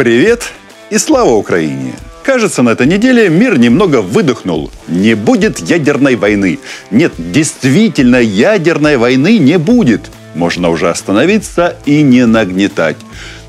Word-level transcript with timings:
Привет 0.00 0.44
и 0.88 0.96
слава 0.96 1.32
Украине! 1.32 1.92
Кажется, 2.22 2.62
на 2.62 2.70
этой 2.70 2.86
неделе 2.86 3.28
мир 3.28 3.58
немного 3.58 4.00
выдохнул. 4.00 4.70
Не 4.88 5.12
будет 5.12 5.58
ядерной 5.58 6.16
войны. 6.16 6.58
Нет, 6.90 7.12
действительно, 7.18 8.16
ядерной 8.16 8.96
войны 8.96 9.36
не 9.36 9.58
будет. 9.58 10.10
Можно 10.34 10.70
уже 10.70 10.88
остановиться 10.88 11.76
и 11.84 12.00
не 12.00 12.24
нагнетать. 12.24 12.96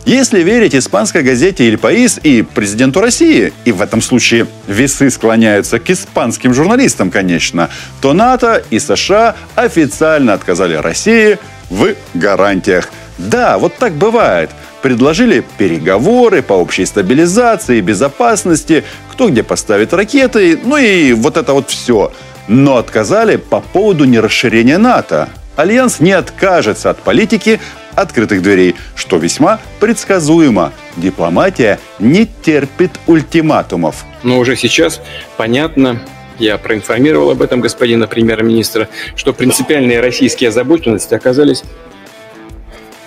Если 0.05 0.41
верить 0.41 0.75
испанской 0.75 1.23
газете 1.23 1.65
«Иль 1.69 1.77
Паис» 1.77 2.19
и 2.21 2.41
президенту 2.41 2.99
России, 2.99 3.53
и 3.63 3.71
в 3.71 3.81
этом 3.81 4.01
случае 4.01 4.45
весы 4.67 5.09
склоняются 5.09 5.79
к 5.79 5.89
испанским 5.89 6.53
журналистам, 6.53 7.11
конечно, 7.11 7.69
то 8.01 8.11
НАТО 8.11 8.61
и 8.69 8.79
США 8.79 9.37
официально 9.55 10.33
отказали 10.33 10.73
России 10.73 11.39
в 11.69 11.95
гарантиях. 12.13 12.89
Да, 13.17 13.57
вот 13.57 13.77
так 13.77 13.93
бывает. 13.93 14.49
Предложили 14.81 15.43
переговоры 15.57 16.41
по 16.41 16.53
общей 16.53 16.85
стабилизации, 16.85 17.81
безопасности, 17.81 18.83
кто 19.11 19.29
где 19.29 19.43
поставит 19.43 19.93
ракеты, 19.93 20.59
ну 20.63 20.77
и 20.77 21.13
вот 21.13 21.37
это 21.37 21.53
вот 21.53 21.69
все. 21.69 22.11
Но 22.47 22.77
отказали 22.77 23.35
по 23.35 23.61
поводу 23.61 24.05
нерасширения 24.05 24.79
НАТО. 24.79 25.29
Альянс 25.55 25.99
не 25.99 26.13
откажется 26.13 26.89
от 26.89 26.97
политики 26.99 27.59
открытых 27.95 28.41
дверей, 28.41 28.75
что 28.95 29.17
весьма 29.17 29.59
предсказуемо. 29.79 30.71
Дипломатия 30.97 31.79
не 31.99 32.25
терпит 32.25 32.91
ультиматумов. 33.05 34.05
Но 34.23 34.39
уже 34.39 34.55
сейчас 34.55 35.01
понятно, 35.37 36.01
я 36.39 36.57
проинформировал 36.57 37.31
об 37.31 37.41
этом 37.41 37.61
господина 37.61 38.07
премьер-министра, 38.07 38.89
что 39.15 39.33
принципиальные 39.33 40.01
российские 40.01 40.49
озабоченности 40.49 41.13
оказались 41.13 41.63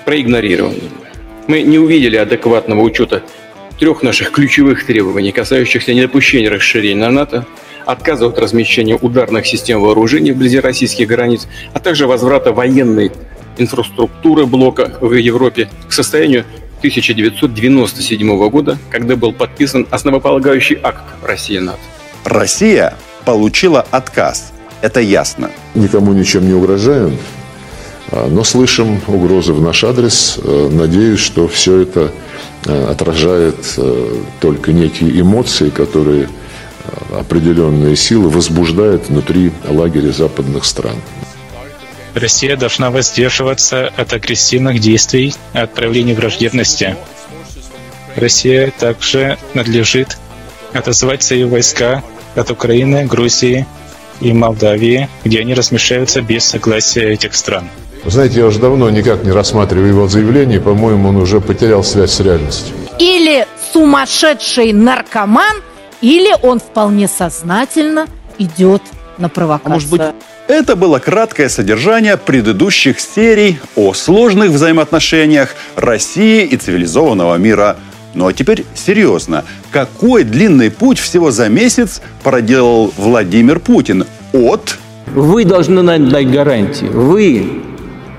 проигнорированы. 0.05 0.83
Мы 1.47 1.63
не 1.63 1.79
увидели 1.79 2.17
адекватного 2.17 2.81
учета 2.81 3.23
трех 3.79 4.03
наших 4.03 4.31
ключевых 4.31 4.87
требований, 4.87 5.31
касающихся 5.31 5.93
недопущения 5.93 6.51
расширения 6.51 7.01
на 7.01 7.11
НАТО, 7.11 7.47
отказа 7.85 8.27
от 8.27 8.39
размещения 8.39 8.97
ударных 8.97 9.47
систем 9.47 9.81
вооружений 9.81 10.33
вблизи 10.33 10.59
российских 10.61 11.07
границ, 11.09 11.47
а 11.75 11.81
также 11.81 12.07
возврата 12.07 12.53
военной 12.53 13.13
инфраструктуры 13.59 14.47
блока 14.47 14.97
в 15.01 15.13
Европе 15.13 15.69
к 15.89 15.93
состоянию 15.93 16.45
1997 16.79 18.49
года, 18.49 18.79
когда 18.91 19.17
был 19.17 19.33
подписан 19.33 19.87
основополагающий 19.91 20.79
акт 20.83 21.03
России-НАТО. 21.23 21.79
Россия 22.25 22.95
получила 23.25 23.87
отказ. 23.91 24.53
Это 24.81 25.01
ясно. 25.01 25.51
Никому 25.75 26.13
ничем 26.13 26.47
не 26.47 26.55
угрожаем, 26.55 27.17
но 28.29 28.45
слышим 28.45 29.01
угрозы 29.07 29.53
в 29.53 29.61
наш 29.61 29.85
адрес. 29.85 30.39
Э, 30.43 30.69
надеюсь, 30.71 31.21
что 31.21 31.49
все 31.49 31.81
это 31.81 32.13
э, 32.67 32.87
отражает 32.91 33.57
только 34.41 34.73
некие 34.73 35.21
эмоции, 35.21 35.71
которые 35.71 36.29
определенные 37.13 37.97
силы 37.97 38.29
возбуждают 38.29 39.09
внутри 39.09 39.53
лагеря 39.67 40.13
западных 40.13 40.65
стран. 40.65 40.97
Россия 42.15 42.57
должна 42.57 42.91
воздерживаться 42.91 43.93
от 43.97 44.13
агрессивных 44.13 44.81
действий 44.81 45.35
и 45.53 45.67
проявления 45.67 46.15
враждебности. 46.15 46.97
Россия 48.15 48.73
также 48.79 49.37
надлежит 49.55 50.17
отозвать 50.73 51.23
свои 51.23 51.45
войска 51.45 52.05
от 52.37 52.51
Украины, 52.51 53.07
Грузии 53.07 53.67
и 54.21 54.33
Молдавии, 54.33 55.09
где 55.25 55.41
они 55.41 55.55
размещаются 55.55 56.23
без 56.23 56.45
согласия 56.45 57.11
этих 57.11 57.35
стран. 57.35 57.69
Вы 58.05 58.11
знаете, 58.11 58.41
я 58.41 58.47
уже 58.47 58.59
давно 58.59 58.91
никак 58.91 59.25
не 59.25 59.33
рассматриваю 59.33 59.89
его 59.89 60.09
заявление, 60.09 60.61
по-моему, 60.61 61.09
он 61.09 61.17
уже 61.17 61.41
потерял 61.41 61.83
связь 61.83 62.13
с 62.13 62.21
реальностью. 62.21 62.77
Или 62.99 63.47
сумасшедший 63.73 64.75
наркоман, 64.75 65.63
или 66.03 66.35
он 66.43 66.61
вполне 66.61 67.09
сознательно 67.09 68.07
идет 68.39 68.83
на 69.17 69.31
провокацию. 69.31 69.71
А 69.71 69.75
может 69.75 69.91
быть, 69.91 70.03
это 70.49 70.77
было 70.77 70.99
краткое 70.99 71.49
содержание 71.49 72.19
предыдущих 72.19 73.01
серий 73.01 73.59
о 73.75 73.95
сложных 73.95 74.51
взаимоотношениях 74.51 75.55
России 75.75 76.45
и 76.45 76.59
цивилизованного 76.59 77.37
мира. 77.37 77.79
Ну 78.13 78.27
а 78.27 78.35
теперь 78.35 78.67
серьезно. 78.75 79.45
Какой 79.71 80.25
длинный 80.25 80.71
путь 80.71 80.99
всего 80.99 81.31
за 81.31 81.49
месяц 81.49 82.03
проделал 82.23 82.93
Владимир 82.99 83.61
Путин 83.61 84.05
от... 84.35 84.77
Вы 85.07 85.47
должны 85.47 85.81
нам 85.81 86.11
дать 86.11 86.31
гарантии. 86.31 86.87
Вы. 86.87 87.74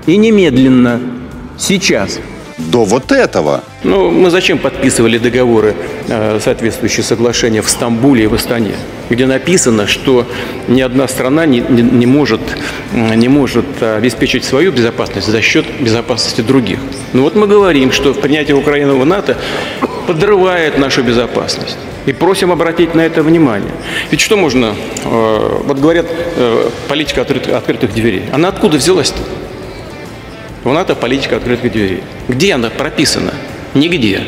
И 0.06 0.16
немедленно. 0.16 1.00
Сейчас 1.58 2.20
до 2.58 2.84
вот 2.84 3.12
этого. 3.12 3.62
Ну, 3.82 4.10
мы 4.10 4.30
зачем 4.30 4.58
подписывали 4.58 5.18
договоры, 5.18 5.74
э, 6.08 6.40
соответствующие 6.42 7.04
соглашения 7.04 7.60
в 7.60 7.68
Стамбуле 7.68 8.24
и 8.24 8.26
в 8.26 8.34
Астане, 8.34 8.72
где 9.10 9.26
написано, 9.26 9.86
что 9.86 10.26
ни 10.68 10.80
одна 10.80 11.06
страна 11.06 11.44
не, 11.44 11.60
не, 11.60 11.82
не, 11.82 12.06
может, 12.06 12.40
не 12.92 13.28
может 13.28 13.66
обеспечить 13.82 14.44
свою 14.44 14.72
безопасность 14.72 15.26
за 15.26 15.42
счет 15.42 15.66
безопасности 15.80 16.40
других. 16.40 16.78
Ну 17.12 17.22
вот 17.22 17.34
мы 17.34 17.46
говорим, 17.46 17.92
что 17.92 18.14
принятие 18.14 18.56
Украины 18.56 18.94
в 18.94 19.04
НАТО 19.04 19.36
подрывает 20.06 20.78
нашу 20.78 21.02
безопасность. 21.02 21.76
И 22.06 22.12
просим 22.12 22.52
обратить 22.52 22.94
на 22.94 23.00
это 23.00 23.22
внимание. 23.22 23.72
Ведь 24.10 24.20
что 24.20 24.36
можно, 24.36 24.74
э, 25.04 25.60
вот 25.64 25.78
говорят, 25.78 26.06
э, 26.08 26.70
политика 26.88 27.22
открытых, 27.22 27.52
открытых 27.54 27.92
дверей. 27.92 28.22
Она 28.32 28.48
откуда 28.48 28.78
взялась-то? 28.78 29.20
В 30.66 30.72
НАТО 30.72 30.96
политика 30.96 31.36
открытых 31.36 31.70
дверей. 31.70 32.02
Где 32.26 32.54
она 32.54 32.70
прописана? 32.70 33.32
Нигде. 33.74 34.22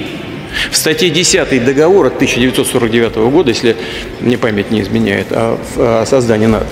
В 0.70 0.76
статье 0.76 1.10
10 1.10 1.64
договора 1.64 2.06
1949 2.10 3.16
года, 3.32 3.50
если 3.50 3.74
мне 4.20 4.38
память 4.38 4.70
не 4.70 4.82
изменяет, 4.82 5.32
о, 5.32 5.58
о 5.76 6.06
создании 6.06 6.46
НАТО, 6.46 6.68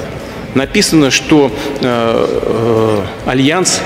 написано, 0.55 1.11
что 1.11 1.51
э, 1.81 1.83
э, 1.83 3.01
Альянс 3.29 3.81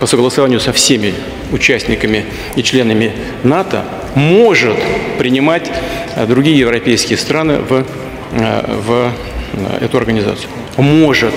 по 0.00 0.06
согласованию 0.06 0.60
со 0.60 0.72
всеми 0.72 1.12
участниками 1.52 2.24
и 2.56 2.62
членами 2.62 3.12
НАТО 3.42 3.84
может 4.14 4.78
принимать 5.18 5.70
э, 6.16 6.24
другие 6.24 6.58
европейские 6.58 7.18
страны 7.18 7.58
в, 7.58 7.84
э, 8.32 8.76
в 8.86 9.12
э, 9.52 9.84
эту 9.84 9.98
организацию. 9.98 10.48
Может, 10.78 11.34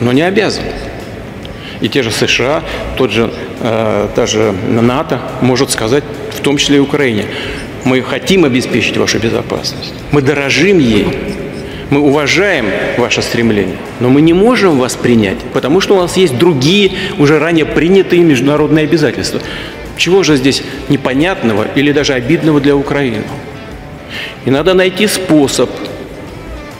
но 0.00 0.12
не 0.12 0.22
обязан. 0.22 0.62
И 1.80 1.88
те 1.88 2.02
же 2.02 2.10
США, 2.10 2.62
тот 2.96 3.10
же, 3.10 3.30
э, 3.60 4.08
та 4.14 4.26
же 4.26 4.52
НАТО 4.68 5.20
может 5.40 5.70
сказать, 5.70 6.04
в 6.30 6.40
том 6.40 6.56
числе 6.56 6.76
и 6.76 6.80
Украине, 6.80 7.26
мы 7.84 8.02
хотим 8.02 8.44
обеспечить 8.44 8.96
вашу 8.96 9.18
безопасность, 9.18 9.94
мы 10.10 10.22
дорожим 10.22 10.78
ей, 10.78 11.06
мы 11.90 12.00
уважаем 12.00 12.66
ваше 12.98 13.22
стремление, 13.22 13.76
но 14.00 14.08
мы 14.08 14.20
не 14.20 14.32
можем 14.32 14.78
вас 14.78 14.96
принять, 14.96 15.38
потому 15.52 15.80
что 15.80 15.96
у 15.96 16.00
нас 16.00 16.16
есть 16.16 16.36
другие, 16.36 16.92
уже 17.18 17.38
ранее 17.38 17.64
принятые 17.64 18.22
международные 18.22 18.84
обязательства. 18.84 19.40
Чего 19.96 20.22
же 20.22 20.36
здесь 20.36 20.62
непонятного 20.88 21.66
или 21.74 21.92
даже 21.92 22.14
обидного 22.14 22.60
для 22.60 22.74
Украины? 22.76 23.24
И 24.44 24.50
надо 24.50 24.74
найти 24.74 25.06
способ 25.06 25.70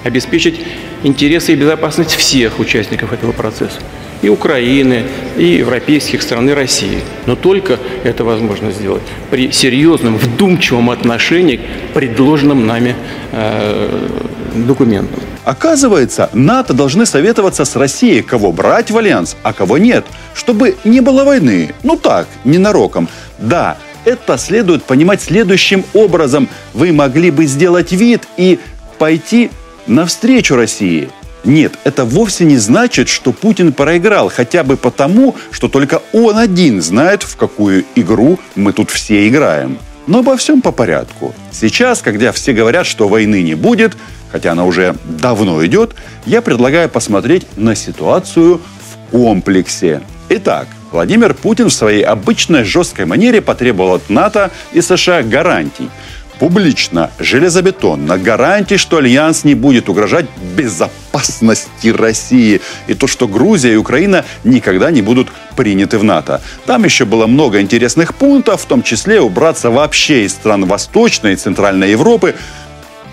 обеспечить 0.04 0.60
интересы 1.02 1.52
и 1.52 1.56
безопасность 1.56 2.14
всех 2.14 2.58
участников 2.58 3.12
этого 3.12 3.32
процесса 3.32 3.78
и 4.22 4.28
Украины, 4.28 5.04
и 5.36 5.44
европейских 5.44 6.22
стран, 6.22 6.48
и 6.48 6.52
России. 6.52 7.00
Но 7.26 7.36
только 7.36 7.78
это 8.04 8.24
возможно 8.24 8.70
сделать 8.72 9.02
при 9.30 9.50
серьезном, 9.50 10.16
вдумчивом 10.16 10.90
отношении 10.90 11.56
к 11.56 11.94
предложенным 11.94 12.66
нами 12.66 12.96
э, 13.32 14.08
документам. 14.54 15.20
Оказывается, 15.44 16.28
НАТО 16.32 16.72
должны 16.72 17.06
советоваться 17.06 17.64
с 17.64 17.76
Россией, 17.76 18.22
кого 18.22 18.50
брать 18.50 18.90
в 18.90 18.98
альянс, 18.98 19.36
а 19.42 19.52
кого 19.52 19.78
нет, 19.78 20.04
чтобы 20.34 20.76
не 20.84 21.00
было 21.00 21.24
войны. 21.24 21.72
Ну 21.84 21.96
так, 21.96 22.26
ненароком. 22.44 23.08
Да, 23.38 23.76
это 24.04 24.38
следует 24.38 24.82
понимать 24.84 25.22
следующим 25.22 25.84
образом. 25.94 26.48
Вы 26.74 26.92
могли 26.92 27.30
бы 27.30 27.46
сделать 27.46 27.92
вид 27.92 28.22
и 28.36 28.58
пойти 28.98 29.50
навстречу 29.86 30.56
России. 30.56 31.10
Нет, 31.46 31.78
это 31.84 32.04
вовсе 32.04 32.44
не 32.44 32.56
значит, 32.56 33.08
что 33.08 33.32
Путин 33.32 33.72
проиграл, 33.72 34.28
хотя 34.28 34.64
бы 34.64 34.76
потому, 34.76 35.36
что 35.52 35.68
только 35.68 36.02
он 36.12 36.36
один 36.36 36.82
знает, 36.82 37.22
в 37.22 37.36
какую 37.36 37.84
игру 37.94 38.40
мы 38.56 38.72
тут 38.72 38.90
все 38.90 39.28
играем. 39.28 39.78
Но 40.08 40.18
обо 40.18 40.36
всем 40.36 40.60
по 40.60 40.72
порядку. 40.72 41.34
Сейчас, 41.52 42.02
когда 42.02 42.32
все 42.32 42.52
говорят, 42.52 42.84
что 42.84 43.06
войны 43.06 43.42
не 43.42 43.54
будет, 43.54 43.96
хотя 44.32 44.52
она 44.52 44.64
уже 44.64 44.96
давно 45.04 45.64
идет, 45.64 45.94
я 46.26 46.42
предлагаю 46.42 46.88
посмотреть 46.88 47.46
на 47.56 47.76
ситуацию 47.76 48.60
в 48.60 49.12
комплексе. 49.12 50.02
Итак, 50.28 50.66
Владимир 50.90 51.32
Путин 51.34 51.68
в 51.68 51.72
своей 51.72 52.02
обычной 52.02 52.64
жесткой 52.64 53.06
манере 53.06 53.40
потребовал 53.40 53.94
от 53.94 54.10
НАТО 54.10 54.50
и 54.72 54.80
США 54.80 55.22
гарантий. 55.22 55.90
Публично, 56.38 57.10
железобетонно, 57.18 58.18
гарантий, 58.18 58.76
что 58.76 58.98
Альянс 58.98 59.44
не 59.44 59.54
будет 59.54 59.88
угрожать 59.88 60.26
безопасности 60.56 61.88
России. 61.88 62.60
И 62.86 62.94
то, 62.94 63.06
что 63.06 63.26
Грузия 63.28 63.72
и 63.72 63.76
Украина 63.76 64.24
никогда 64.44 64.90
не 64.90 65.02
будут 65.02 65.28
приняты 65.56 65.98
в 65.98 66.04
НАТО. 66.04 66.40
Там 66.66 66.84
еще 66.84 67.04
было 67.04 67.26
много 67.26 67.60
интересных 67.60 68.14
пунктов, 68.14 68.62
в 68.62 68.66
том 68.66 68.82
числе 68.82 69.20
убраться 69.20 69.70
вообще 69.70 70.24
из 70.24 70.32
стран 70.32 70.66
Восточной 70.66 71.32
и 71.32 71.36
Центральной 71.36 71.90
Европы, 71.90 72.34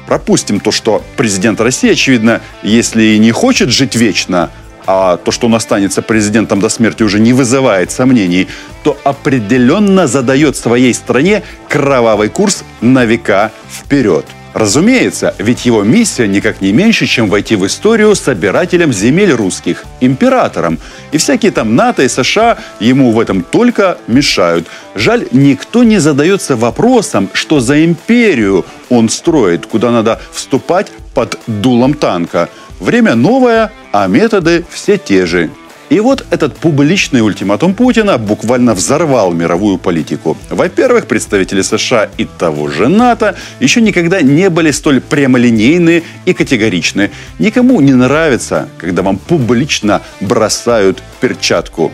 пропустим 0.07 0.59
то, 0.59 0.71
что 0.71 1.01
президент 1.15 1.61
России, 1.61 1.91
очевидно, 1.91 2.41
если 2.61 3.03
и 3.03 3.17
не 3.19 3.31
хочет 3.31 3.69
жить 3.69 3.95
вечно, 3.95 4.49
а 4.85 5.17
то, 5.17 5.31
что 5.31 5.47
он 5.47 5.55
останется 5.55 6.01
президентом 6.01 6.59
до 6.59 6.69
смерти, 6.69 7.03
уже 7.03 7.19
не 7.19 7.33
вызывает 7.33 7.91
сомнений, 7.91 8.47
то 8.83 8.97
определенно 9.03 10.07
задает 10.07 10.55
своей 10.55 10.93
стране 10.93 11.43
кровавый 11.69 12.29
курс 12.29 12.63
на 12.81 13.05
века 13.05 13.51
вперед. 13.71 14.25
Разумеется, 14.53 15.33
ведь 15.39 15.65
его 15.65 15.81
миссия 15.83 16.27
никак 16.27 16.61
не 16.61 16.71
меньше, 16.71 17.07
чем 17.07 17.27
войти 17.27 17.55
в 17.55 17.65
историю 17.65 18.15
собирателем 18.15 18.93
земель 18.93 19.31
русских, 19.31 19.83
императором. 19.99 20.77
И 21.11 21.17
всякие 21.17 21.51
там 21.51 21.75
НАТО 21.75 22.03
и 22.03 22.07
США 22.07 22.59
ему 22.79 23.11
в 23.11 23.19
этом 23.19 23.41
только 23.41 23.97
мешают. 24.05 24.67
Жаль, 24.93 25.25
никто 25.31 25.83
не 25.83 25.97
задается 25.97 26.55
вопросом, 26.55 27.29
что 27.33 27.59
за 27.59 27.83
империю 27.83 28.63
он 28.89 29.09
строит, 29.09 29.65
куда 29.65 29.89
надо 29.89 30.21
вступать 30.31 30.91
под 31.15 31.39
дулом 31.47 31.95
танка. 31.95 32.47
Время 32.83 33.15
новое, 33.15 33.71
а 33.93 34.07
методы 34.07 34.65
все 34.69 34.97
те 34.97 35.25
же. 35.25 35.49
И 35.89 36.01
вот 36.01 36.25
этот 36.31 36.57
публичный 36.57 37.21
ультиматум 37.21 37.75
Путина 37.75 38.17
буквально 38.17 38.73
взорвал 38.73 39.31
мировую 39.31 39.77
политику. 39.77 40.35
Во-первых, 40.49 41.07
представители 41.07 41.61
США 41.61 42.09
и 42.17 42.25
того 42.25 42.67
же 42.67 42.89
НАТО 42.89 43.37
еще 43.61 43.79
никогда 43.79 44.21
не 44.21 44.49
были 44.49 44.71
столь 44.71 44.99
прямолинейны 44.99 46.03
и 46.25 46.33
категоричны. 46.33 47.09
Никому 47.39 47.79
не 47.79 47.93
нравится, 47.93 48.67
когда 48.77 49.01
вам 49.01 49.15
публично 49.17 50.01
бросают 50.19 51.01
перчатку. 51.21 51.89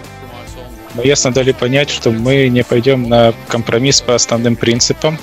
Мы 0.95 1.05
ясно 1.05 1.31
дали 1.31 1.51
понять, 1.51 1.91
что 1.91 2.09
мы 2.09 2.47
не 2.49 2.63
пойдем 2.63 3.07
на 3.07 3.35
компромисс 3.47 4.01
по 4.01 4.15
основным 4.15 4.55
принципам. 4.55 5.19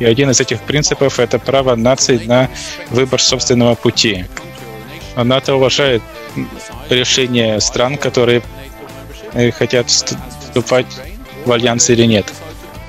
И 0.00 0.04
один 0.04 0.30
из 0.30 0.40
этих 0.40 0.60
принципов– 0.62 1.18
это 1.20 1.38
право 1.38 1.76
наций 1.76 2.20
на 2.26 2.48
выбор 2.90 3.22
собственного 3.22 3.76
пути. 3.76 4.24
НАТО 5.22 5.54
уважает 5.54 6.02
решение 6.90 7.60
стран, 7.60 7.96
которые 7.96 8.42
э, 9.32 9.50
хотят 9.50 9.88
вступать 9.88 10.86
в 11.44 11.52
альянс 11.52 11.90
или 11.90 12.04
нет. 12.04 12.32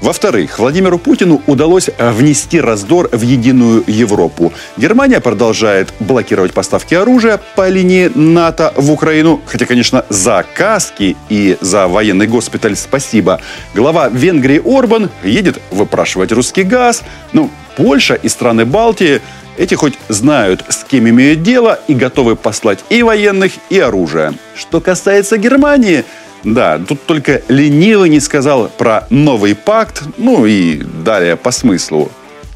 Во-вторых, 0.01 0.59
Владимиру 0.59 0.99
Путину 0.99 1.41
удалось 1.47 1.89
э, 1.89 2.11
внести 2.11 2.59
раздор 2.59 3.09
в 3.11 3.21
единую 3.21 3.83
Европу. 3.87 4.53
Германия 4.77 5.19
продолжает 5.19 5.93
блокировать 5.99 6.53
поставки 6.53 6.93
оружия 6.93 7.39
по 7.55 7.67
линии 7.69 8.11
НАТО 8.13 8.73
в 8.75 8.91
Украину. 8.91 9.41
Хотя, 9.45 9.65
конечно, 9.65 10.05
за 10.09 10.45
каски 10.53 11.15
и 11.29 11.57
за 11.61 11.87
военный 11.87 12.27
госпиталь 12.27 12.75
спасибо. 12.75 13.41
Глава 13.73 14.09
Венгрии 14.09 14.61
Орбан 14.63 15.09
едет 15.23 15.59
выпрашивать 15.71 16.31
русский 16.31 16.63
газ. 16.63 17.01
Ну, 17.33 17.49
Польша 17.77 18.13
и 18.13 18.29
страны 18.29 18.65
Балтии 18.65 19.21
эти 19.57 19.75
хоть 19.75 19.93
знают, 20.09 20.63
с 20.69 20.83
кем 20.83 21.07
имеют 21.09 21.43
дело, 21.43 21.79
и 21.87 21.93
готовы 21.93 22.35
послать 22.35 22.79
и 22.89 23.03
военных, 23.03 23.53
и 23.69 23.79
оружие. 23.79 24.33
Что 24.55 24.81
касается 24.81 25.37
Германии, 25.37 26.03
да, 26.43 26.79
тут 26.79 27.05
только 27.05 27.41
ленивый 27.47 28.09
не 28.09 28.19
сказал 28.19 28.69
про 28.69 29.07
новый 29.09 29.55
пакт, 29.55 30.03
ну 30.17 30.45
и 30.45 30.75
далее 30.75 31.35
по 31.35 31.51
смыслу. 31.51 32.11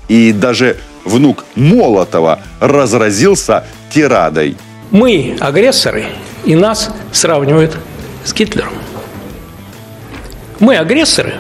И 0.08 0.32
даже 0.32 0.78
внук 1.06 1.46
Молотова 1.56 2.40
разразился 2.60 3.66
тирадой. 3.90 4.58
Мы 4.92 5.38
агрессоры, 5.40 6.06
и 6.46 6.56
нас 6.56 6.92
сравнивают 7.12 7.78
с 8.26 8.34
Гитлером. 8.34 8.74
Мы 10.60 10.76
агрессоры, 10.76 11.36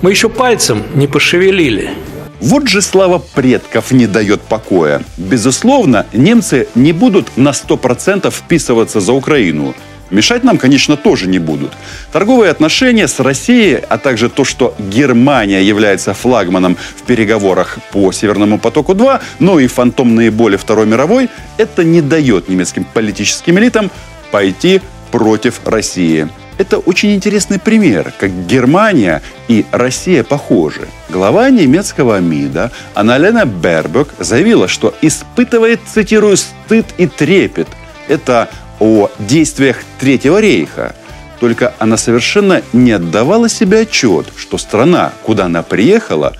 мы 0.00 0.10
еще 0.10 0.28
пальцем 0.28 0.82
не 0.94 1.06
пошевелили– 1.06 1.90
вот 2.44 2.68
же 2.68 2.82
слава 2.82 3.22
предков 3.34 3.90
не 3.90 4.06
дает 4.06 4.42
покоя. 4.42 5.02
Безусловно, 5.16 6.04
немцы 6.12 6.68
не 6.74 6.92
будут 6.92 7.38
на 7.38 7.50
100% 7.50 8.30
вписываться 8.30 9.00
за 9.00 9.12
Украину. 9.14 9.74
Мешать 10.10 10.44
нам, 10.44 10.58
конечно, 10.58 10.98
тоже 10.98 11.26
не 11.26 11.38
будут. 11.38 11.72
Торговые 12.12 12.50
отношения 12.50 13.08
с 13.08 13.18
Россией, 13.18 13.80
а 13.88 13.96
также 13.96 14.28
то, 14.28 14.44
что 14.44 14.74
Германия 14.78 15.62
является 15.62 16.12
флагманом 16.12 16.76
в 16.96 17.02
переговорах 17.04 17.78
по 17.92 18.12
Северному 18.12 18.58
потоку-2, 18.58 19.22
ну 19.38 19.58
и 19.58 19.66
фантомные 19.66 20.30
боли 20.30 20.56
Второй 20.56 20.86
мировой, 20.86 21.30
это 21.56 21.82
не 21.82 22.02
дает 22.02 22.50
немецким 22.50 22.84
политическим 22.84 23.58
элитам 23.58 23.90
пойти 24.30 24.82
против 25.10 25.62
России. 25.64 26.28
Это 26.56 26.78
очень 26.78 27.14
интересный 27.14 27.58
пример, 27.58 28.12
как 28.16 28.46
Германия 28.46 29.22
и 29.48 29.66
Россия 29.72 30.22
похожи. 30.22 30.86
Глава 31.08 31.50
немецкого 31.50 32.20
МИДа 32.20 32.70
Аналена 32.94 33.44
Бербек 33.44 34.08
заявила, 34.20 34.68
что 34.68 34.94
испытывает, 35.02 35.80
цитирую, 35.92 36.36
стыд 36.36 36.86
и 36.96 37.08
трепет. 37.08 37.66
Это 38.06 38.48
о 38.78 39.10
действиях 39.18 39.78
Третьего 39.98 40.40
рейха. 40.40 40.94
Только 41.40 41.74
она 41.80 41.96
совершенно 41.96 42.62
не 42.72 42.92
отдавала 42.92 43.48
себе 43.48 43.80
отчет, 43.80 44.26
что 44.36 44.56
страна, 44.56 45.12
куда 45.24 45.46
она 45.46 45.62
приехала, 45.64 46.34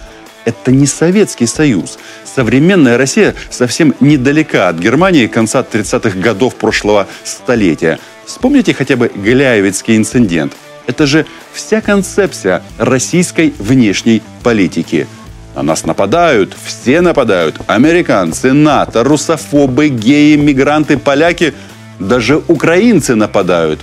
это 0.45 0.71
не 0.71 0.87
Советский 0.87 1.47
Союз. 1.47 1.99
Современная 2.25 2.99
Россия 2.99 3.35
совсем 3.51 3.95
недалека 3.99 4.69
от 4.69 4.77
Германии 4.77 5.27
конца 5.27 5.65
30-х 5.69 6.17
годов 6.21 6.55
прошлого 6.55 7.09
столетия– 7.25 7.99
Вспомните 8.27 8.75
хотя 8.75 8.97
бы 8.97 9.11
Гляевицкий 9.15 9.97
инцидент. 9.97 10.53
Это 10.87 11.07
же 11.07 11.27
вся 11.53 11.81
концепция 11.81 12.63
российской 12.79 13.55
внешней 13.59 14.23
политики. 14.43 15.07
На 15.55 15.63
нас 15.63 15.85
нападают, 15.85 16.55
все 16.65 17.01
нападают. 17.01 17.57
Американцы, 17.67 18.53
НАТО, 18.53 19.05
русофобы, 19.05 19.89
геи, 19.89 20.37
мигранты, 20.37 20.99
поляки, 20.99 21.55
даже 21.99 22.43
украинцы 22.49 23.15
нападают. 23.15 23.81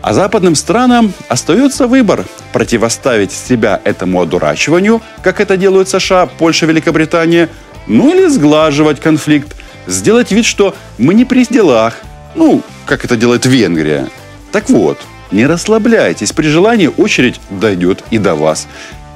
А 0.00 0.14
западным 0.14 0.54
странам 0.54 1.12
остается 1.28 1.86
выбор– 1.86 2.24
противоставить 2.52 3.32
себя 3.32 3.80
этому 3.84 4.22
одурачиванию, 4.22 5.02
как 5.22 5.40
это 5.40 5.56
делают 5.56 5.88
США, 5.88 6.26
Польша, 6.26 6.66
Великобритания, 6.66 7.48
ну 7.86 8.14
или 8.14 8.26
сглаживать 8.28 9.00
конфликт, 9.00 9.56
сделать 9.86 10.30
вид, 10.30 10.46
что 10.46 10.74
мы 10.96 11.14
не 11.14 11.24
при 11.24 11.44
делах, 11.44 11.94
ну, 12.34 12.62
как 12.88 13.04
это 13.04 13.16
делает 13.16 13.46
Венгрия. 13.46 14.08
Так 14.50 14.70
вот, 14.70 14.98
не 15.30 15.46
расслабляйтесь, 15.46 16.32
при 16.32 16.48
желании 16.48 16.90
очередь 16.96 17.40
дойдет 17.50 18.02
и 18.10 18.18
до 18.18 18.34
вас. 18.34 18.66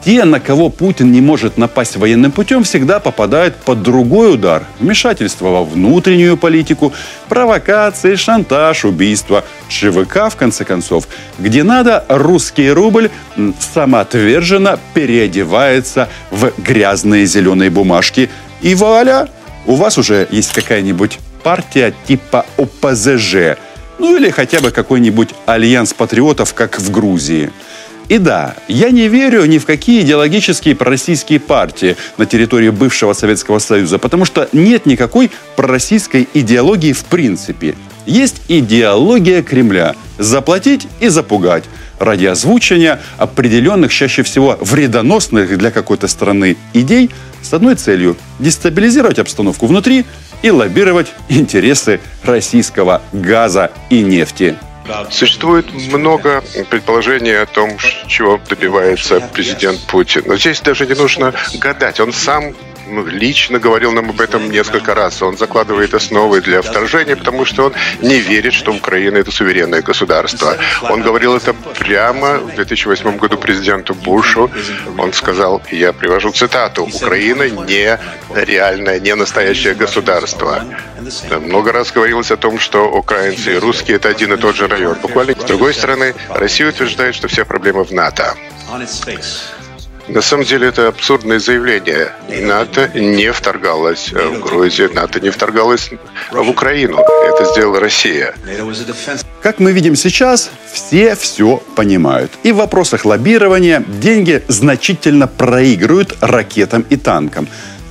Те, 0.04 0.24
на 0.24 0.40
кого 0.40 0.68
Путин 0.68 1.12
не 1.12 1.20
может 1.20 1.58
напасть 1.58 1.96
военным 1.96 2.32
путем, 2.32 2.64
всегда 2.64 2.98
попадают 2.98 3.54
под 3.54 3.82
другой 3.82 4.34
удар. 4.34 4.64
Вмешательство 4.80 5.48
во 5.48 5.64
внутреннюю 5.64 6.36
политику, 6.36 6.92
провокации, 7.28 8.16
шантаж, 8.16 8.84
убийство. 8.84 9.44
ЧВК, 9.68 10.28
в 10.28 10.36
конце 10.36 10.64
концов, 10.64 11.06
где 11.38 11.62
надо, 11.62 12.04
русский 12.08 12.68
рубль 12.70 13.10
самоотверженно 13.74 14.78
переодевается 14.92 16.08
в 16.32 16.52
грязные 16.58 17.24
зеленые 17.24 17.70
бумажки. 17.70 18.28
И 18.60 18.74
вуаля, 18.74 19.28
у 19.66 19.76
вас 19.76 19.98
уже 19.98 20.26
есть 20.32 20.52
какая-нибудь 20.52 21.20
партия 21.42 21.94
типа 22.06 22.46
ОПЗЖ, 22.56 23.56
ну 23.98 24.16
или 24.16 24.30
хотя 24.30 24.60
бы 24.60 24.70
какой-нибудь 24.70 25.30
альянс 25.46 25.92
патриотов, 25.94 26.54
как 26.54 26.80
в 26.80 26.90
Грузии. 26.90 27.50
И 28.08 28.18
да, 28.18 28.56
я 28.68 28.90
не 28.90 29.08
верю 29.08 29.44
ни 29.46 29.58
в 29.58 29.64
какие 29.64 30.02
идеологические 30.02 30.74
пророссийские 30.74 31.40
партии 31.40 31.96
на 32.18 32.26
территории 32.26 32.68
бывшего 32.70 33.12
Советского 33.12 33.58
Союза, 33.58 33.98
потому 33.98 34.24
что 34.24 34.48
нет 34.52 34.86
никакой 34.86 35.30
пророссийской 35.56 36.28
идеологии 36.34 36.92
в 36.92 37.04
принципе. 37.04 37.74
Есть 38.04 38.42
идеология 38.48 39.42
Кремля– 39.42 39.94
заплатить 40.18 40.88
и 41.00 41.08
запугать 41.08 41.64
ради 41.98 42.26
озвучивания 42.26 43.00
определенных, 43.16 43.92
чаще 43.92 44.24
всего 44.24 44.58
вредоносных 44.60 45.56
для 45.56 45.70
какой-то 45.70 46.08
страны 46.08 46.56
идей 46.74 47.10
с 47.40 47.52
одной 47.52 47.76
целью– 47.76 48.16
дестабилизировать 48.40 49.20
обстановку 49.20 49.66
внутри 49.66 50.04
и 50.42 50.50
лоббировать 50.50 51.12
интересы 51.28 52.00
российского 52.24 53.02
газа 53.12 53.70
и 53.90 54.02
нефти. 54.02 54.56
Существует 55.10 55.72
много 55.92 56.42
предположений 56.68 57.40
о 57.40 57.46
том, 57.46 57.70
чего 58.08 58.40
добивается 58.48 59.20
президент 59.32 59.80
Путин. 59.86 60.24
Но 60.26 60.36
здесь 60.36 60.60
даже 60.60 60.86
не 60.86 60.94
нужно 60.94 61.32
гадать. 61.54 62.00
Он 62.00 62.12
сам 62.12 62.54
лично 63.00 63.58
говорил 63.58 63.92
нам 63.92 64.10
об 64.10 64.20
этом 64.20 64.50
несколько 64.50 64.94
раз. 64.94 65.22
Он 65.22 65.36
закладывает 65.36 65.94
основы 65.94 66.40
для 66.40 66.62
вторжения, 66.62 67.16
потому 67.16 67.44
что 67.44 67.66
он 67.66 67.72
не 68.00 68.18
верит, 68.20 68.52
что 68.52 68.72
Украина 68.72 69.18
это 69.18 69.30
суверенное 69.30 69.82
государство. 69.82 70.56
Он 70.88 71.02
говорил 71.02 71.36
это 71.36 71.54
прямо 71.54 72.38
в 72.38 72.54
2008 72.54 73.16
году 73.16 73.36
президенту 73.36 73.94
Бушу. 73.94 74.50
Он 74.98 75.12
сказал, 75.12 75.62
я 75.70 75.92
привожу 75.92 76.32
цитату, 76.32 76.84
Украина 76.84 77.48
не 77.48 77.98
реальное, 78.34 79.00
не 79.00 79.14
настоящее 79.14 79.74
государство. 79.74 80.64
Много 81.40 81.72
раз 81.72 81.92
говорилось 81.92 82.30
о 82.30 82.36
том, 82.36 82.58
что 82.58 82.88
украинцы 82.88 83.54
и 83.54 83.58
русские 83.58 83.96
это 83.96 84.08
один 84.08 84.32
и 84.32 84.36
тот 84.36 84.56
же 84.56 84.68
район. 84.68 84.96
Буквально 85.00 85.32
с 85.32 85.44
другой 85.44 85.74
стороны, 85.74 86.14
Россия 86.28 86.68
утверждает, 86.68 87.14
что 87.14 87.28
вся 87.28 87.44
проблема 87.44 87.84
в 87.84 87.92
НАТО. 87.92 88.34
На 90.08 90.20
самом 90.20 90.44
деле 90.44 90.68
это 90.68 90.88
абсурдное 90.88 91.38
заявление. 91.38 92.12
НАТО 92.28 92.90
не 92.94 93.32
вторгалось 93.32 94.12
в 94.12 94.40
Грузию, 94.40 94.90
НАТО 94.92 95.20
не 95.20 95.30
вторгалось 95.30 95.90
в 96.30 96.48
Украину. 96.48 96.98
Это 96.98 97.44
сделала 97.52 97.78
Россия. 97.80 98.34
Как 99.42 99.60
мы 99.60 99.72
видим 99.72 99.94
сейчас, 99.94 100.50
все 100.72 101.14
все 101.14 101.62
понимают. 101.76 102.32
И 102.42 102.52
в 102.52 102.56
вопросах 102.56 103.04
лоббирования 103.04 103.82
деньги 103.86 104.42
значительно 104.48 105.28
проигрывают 105.28 106.16
ракетам 106.20 106.84
и 106.90 106.96
танкам. 106.96 107.46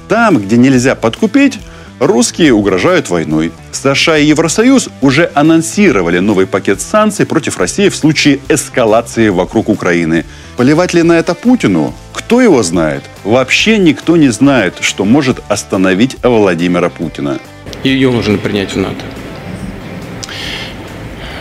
Там, 0.10 0.40
где 0.40 0.58
нельзя 0.58 0.96
подкупить, 0.96 1.60
русские 2.02 2.54
угрожают 2.54 3.10
войной. 3.10 3.52
США 3.72 4.18
и 4.18 4.26
Евросоюз 4.26 4.90
уже 5.02 5.32
анонсировали 5.36 6.18
новый 6.18 6.48
пакет 6.48 6.82
санкций 6.82 7.28
против 7.28 7.60
России 7.60 7.90
в 7.90 7.96
случае 7.96 8.40
эскалации 8.50 9.30
вокруг 9.30 9.70
Украины. 9.70 10.26
Поливать 10.58 10.96
ли 10.96 11.04
на 11.04 11.14
это 11.14 11.36
Путину? 11.36 11.94
Кто 12.12 12.42
его 12.42 12.64
знает? 12.64 13.04
Вообще 13.24 13.78
никто 13.78 14.18
не 14.18 14.30
знает, 14.30 14.78
что 14.82 15.06
может 15.06 15.40
остановить 15.48 16.18
Владимира 16.24 16.90
Путина. 16.90 17.40
Ее 17.84 18.12
нужно 18.12 18.40
принять 18.40 18.74
в 18.74 18.78
НАТО. 18.78 19.06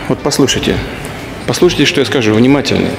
Вот 0.09 0.19
послушайте, 0.19 0.75
послушайте, 1.47 1.85
что 1.85 2.01
я 2.01 2.05
скажу 2.05 2.33
внимательно. 2.35 2.89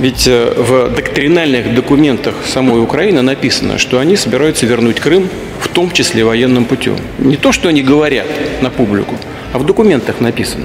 Ведь 0.00 0.26
э, 0.26 0.54
в 0.56 0.94
доктринальных 0.94 1.74
документах 1.74 2.34
самой 2.46 2.82
Украины 2.82 3.20
написано, 3.20 3.76
что 3.76 3.98
они 3.98 4.16
собираются 4.16 4.64
вернуть 4.64 4.98
Крым, 4.98 5.28
в 5.60 5.68
том 5.68 5.90
числе 5.90 6.24
военным 6.24 6.64
путем. 6.64 6.96
Не 7.18 7.36
то, 7.36 7.52
что 7.52 7.68
они 7.68 7.82
говорят 7.82 8.26
на 8.62 8.70
публику, 8.70 9.16
а 9.52 9.58
в 9.58 9.66
документах 9.66 10.20
написано. 10.20 10.64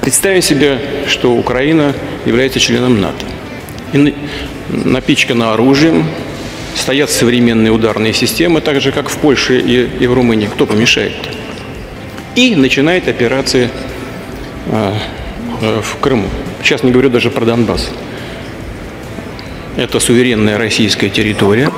Представим 0.00 0.40
себе, 0.40 0.78
что 1.08 1.34
Украина 1.34 1.94
является 2.26 2.60
членом 2.60 3.00
НАТО. 3.00 3.26
И 3.92 4.14
напичкана 4.68 5.52
оружием, 5.52 6.04
стоят 6.76 7.10
современные 7.10 7.72
ударные 7.72 8.12
системы, 8.12 8.60
так 8.60 8.80
же, 8.80 8.92
как 8.92 9.08
в 9.08 9.16
Польше 9.16 9.58
и, 9.58 10.04
и 10.04 10.06
в 10.06 10.14
Румынии. 10.14 10.46
Кто 10.46 10.64
помешает? 10.64 11.16
И 12.36 12.54
начинает 12.54 13.08
операции 13.08 13.68
э, 14.66 14.92
в 15.60 16.00
Крыму. 16.00 16.28
Сейчас 16.62 16.82
не 16.82 16.90
говорю 16.90 17.10
даже 17.10 17.30
про 17.30 17.44
Донбасс. 17.44 17.90
Это 19.76 20.00
суверенная 20.00 20.58
российская 20.58 21.08
территория. 21.08 21.70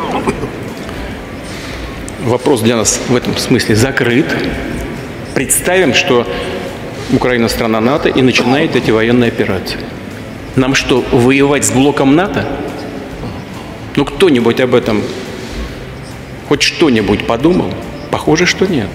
Вопрос 2.24 2.60
для 2.60 2.76
нас 2.76 3.00
в 3.08 3.16
этом 3.16 3.36
смысле 3.36 3.74
закрыт. 3.74 4.26
Представим, 5.34 5.94
что 5.94 6.26
Украина 7.12 7.48
страна 7.48 7.80
НАТО 7.80 8.08
и 8.08 8.22
начинает 8.22 8.76
эти 8.76 8.90
военные 8.90 9.28
операции. 9.28 9.78
Нам 10.56 10.74
что, 10.74 11.04
воевать 11.12 11.64
с 11.64 11.70
блоком 11.70 12.14
НАТО? 12.14 12.46
Ну, 13.96 14.04
кто-нибудь 14.04 14.60
об 14.60 14.74
этом 14.74 15.02
хоть 16.48 16.62
что-нибудь 16.62 17.26
подумал? 17.26 17.72
Похоже, 18.10 18.46
что 18.46 18.66
нет. 18.66 18.88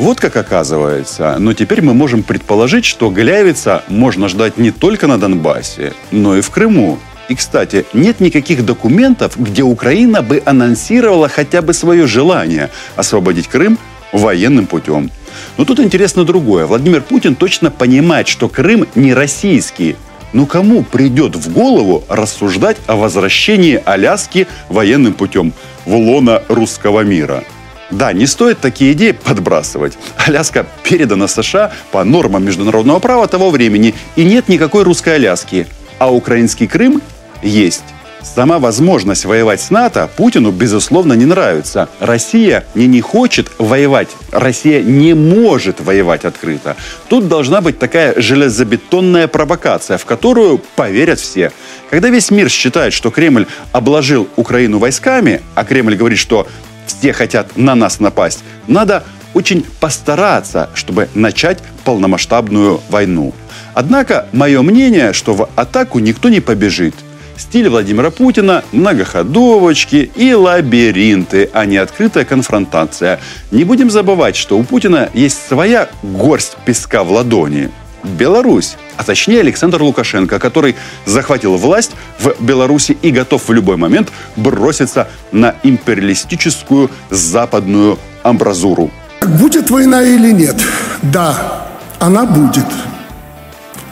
Вот 0.00 0.18
как 0.18 0.34
оказывается. 0.36 1.36
Но 1.38 1.52
теперь 1.52 1.82
мы 1.82 1.92
можем 1.92 2.22
предположить, 2.22 2.86
что 2.86 3.10
Галявица 3.10 3.84
можно 3.88 4.30
ждать 4.30 4.56
не 4.56 4.70
только 4.70 5.06
на 5.06 5.20
Донбассе, 5.20 5.92
но 6.10 6.38
и 6.38 6.40
в 6.40 6.48
Крыму. 6.48 6.98
И, 7.28 7.34
кстати, 7.34 7.84
нет 7.92 8.18
никаких 8.18 8.64
документов, 8.64 9.34
где 9.36 9.62
Украина 9.62 10.22
бы 10.22 10.42
анонсировала 10.46 11.28
хотя 11.28 11.60
бы 11.60 11.74
свое 11.74 12.06
желание 12.06 12.70
освободить 12.96 13.46
Крым 13.48 13.78
военным 14.10 14.66
путем. 14.66 15.10
Но 15.58 15.66
тут 15.66 15.80
интересно 15.80 16.24
другое. 16.24 16.64
Владимир 16.64 17.02
Путин 17.02 17.36
точно 17.36 17.70
понимает, 17.70 18.26
что 18.26 18.48
Крым 18.48 18.86
не 18.94 19.12
российский. 19.12 19.96
Но 20.32 20.46
кому 20.46 20.82
придет 20.82 21.36
в 21.36 21.52
голову 21.52 22.04
рассуждать 22.08 22.78
о 22.86 22.96
возвращении 22.96 23.78
Аляски 23.84 24.46
военным 24.70 25.12
путем 25.12 25.52
в 25.84 25.94
лоно 25.94 26.42
русского 26.48 27.02
мира? 27.02 27.44
Да, 27.90 28.12
не 28.12 28.26
стоит 28.26 28.60
такие 28.60 28.92
идеи 28.92 29.12
подбрасывать. 29.12 29.98
Аляска 30.16 30.66
передана 30.84 31.28
США 31.28 31.72
по 31.90 32.04
нормам 32.04 32.44
международного 32.44 33.00
права 33.00 33.26
того 33.26 33.50
времени, 33.50 33.94
и 34.16 34.24
нет 34.24 34.48
никакой 34.48 34.84
русской 34.84 35.16
Аляски. 35.16 35.66
А 35.98 36.12
украинский 36.12 36.66
Крым 36.66 37.02
есть. 37.42 37.84
Сама 38.22 38.58
возможность 38.58 39.24
воевать 39.24 39.62
с 39.62 39.70
НАТО 39.70 40.08
Путину, 40.16 40.50
безусловно, 40.50 41.14
не 41.14 41.24
нравится. 41.24 41.88
Россия 42.00 42.64
не, 42.74 42.86
не 42.86 43.00
хочет 43.00 43.50
воевать. 43.58 44.08
Россия 44.30 44.82
не 44.82 45.14
может 45.14 45.80
воевать 45.80 46.24
открыто. 46.24 46.76
Тут 47.08 47.28
должна 47.28 47.62
быть 47.62 47.78
такая 47.78 48.20
железобетонная 48.20 49.26
провокация, 49.26 49.96
в 49.96 50.04
которую 50.04 50.58
поверят 50.76 51.18
все. 51.18 51.50
Когда 51.88 52.10
весь 52.10 52.30
мир 52.30 52.50
считает, 52.50 52.92
что 52.92 53.10
Кремль 53.10 53.46
обложил 53.72 54.28
Украину 54.36 54.78
войсками, 54.78 55.40
а 55.54 55.64
Кремль 55.64 55.96
говорит, 55.96 56.18
что 56.18 56.46
все 56.92 57.12
хотят 57.12 57.56
на 57.56 57.74
нас 57.74 58.00
напасть, 58.00 58.44
надо 58.66 59.04
очень 59.34 59.64
постараться, 59.80 60.70
чтобы 60.74 61.08
начать 61.14 61.58
полномасштабную 61.84 62.80
войну. 62.88 63.32
Однако 63.74 64.26
мое 64.32 64.62
мнение, 64.62 65.12
что 65.12 65.34
в 65.34 65.48
атаку 65.56 65.98
никто 65.98 66.28
не 66.28 66.40
побежит– 66.40 66.94
Стиль 67.40 67.70
Владимира 67.70 68.10
Путина– 68.10 68.62
многоходовочки 68.72 70.10
и 70.14 70.34
лабиринты, 70.34 71.48
а 71.54 71.64
не 71.64 71.78
открытая 71.78 72.26
конфронтация. 72.26 73.18
Не 73.50 73.64
будем 73.64 73.90
забывать, 73.90 74.36
что 74.36 74.58
у 74.58 74.62
Путина 74.62 75.08
есть 75.14 75.48
своя 75.48 75.88
горсть 76.02 76.58
песка 76.66 77.02
в 77.02 77.10
ладони. 77.10 77.70
Беларусь, 78.02 78.76
а 78.96 79.04
точнее 79.04 79.40
Александр 79.40 79.82
Лукашенко, 79.82 80.38
который 80.38 80.76
захватил 81.06 81.56
власть 81.56 81.92
в 82.18 82.34
Беларуси 82.40 82.96
и 83.02 83.10
готов 83.10 83.48
в 83.48 83.52
любой 83.52 83.76
момент 83.76 84.10
броситься 84.36 85.08
на 85.32 85.54
империалистическую 85.62 86.90
западную 87.10 87.98
амбразуру. 88.22 88.90
Будет 89.22 89.70
война 89.70 90.02
или 90.02 90.32
нет? 90.32 90.56
Да, 91.02 91.68
она 91.98 92.24
будет. 92.24 92.66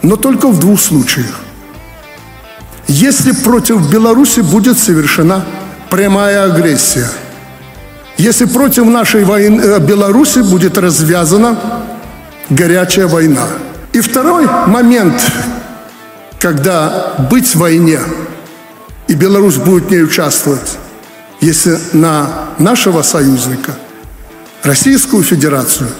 Но 0.03 0.17
только 0.17 0.49
в 0.49 0.59
двух 0.59 0.81
случаях 0.81 1.43
если 2.89 3.33
против 3.33 3.91
Беларуси 3.91 4.41
будет 4.41 4.79
совершена 4.79 5.45
прямая 5.91 6.45
агрессия, 6.45 7.09
если 8.17 8.47
против 8.47 8.87
нашей 8.87 9.25
войны, 9.25 9.61
э, 9.61 9.79
Беларуси 9.79 10.39
будет 10.39 10.79
развязана 10.79 11.59
горячая 12.49 13.07
война. 13.07 13.47
И 13.99 14.01
второй 14.01 14.47
момент, 14.69 15.21
когда 16.39 17.17
быть 17.31 17.49
в 17.49 17.57
войне, 17.57 17.99
и 19.09 19.15
Беларусь 19.15 19.57
будет 19.57 19.87
в 19.87 19.91
ней 19.91 20.05
участвовать, 20.05 20.79
если 21.41 21.77
на 21.93 22.51
нашего 22.59 23.03
союзника, 23.03 23.73
Российскую 24.63 25.25
Федерацию– 25.25 25.89